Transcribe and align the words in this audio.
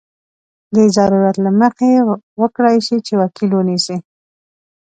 د 0.75 0.77
ضرورت 0.95 1.35
له 1.45 1.51
مخې 1.61 1.89
وکړای 2.41 2.77
شي 2.85 2.97
چې 3.07 3.13
وکیل 3.21 3.51
ونیسي. 3.55 3.97